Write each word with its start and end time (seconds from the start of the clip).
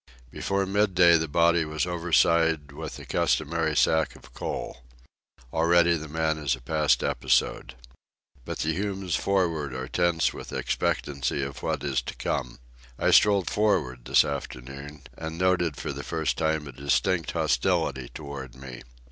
Before 0.31 0.65
midday 0.65 1.15
the 1.15 1.27
body 1.27 1.63
was 1.63 1.85
overside 1.85 2.71
with 2.71 2.95
the 2.95 3.05
customary 3.05 3.75
sack 3.77 4.15
of 4.15 4.33
coal. 4.33 4.77
Already 5.53 5.95
the 5.95 6.07
man 6.07 6.39
is 6.39 6.55
a 6.55 6.59
past 6.59 7.03
episode. 7.03 7.75
But 8.43 8.57
the 8.57 8.73
humans 8.73 9.15
for'ard 9.15 9.75
are 9.75 9.87
tense 9.87 10.33
with 10.33 10.53
expectancy 10.53 11.43
of 11.43 11.61
what 11.61 11.83
is 11.83 12.01
to 12.01 12.15
come. 12.15 12.57
I 12.97 13.11
strolled 13.11 13.47
for'ard 13.51 14.05
this 14.05 14.25
afternoon, 14.25 15.03
and 15.15 15.37
noted 15.37 15.77
for 15.77 15.93
the 15.93 16.01
first 16.01 16.35
time 16.35 16.67
a 16.67 16.71
distinct 16.71 17.33
hostility 17.33 18.09
toward 18.09 18.55
me. 18.55 18.81